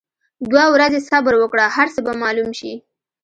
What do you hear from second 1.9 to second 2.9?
به معلوم شي.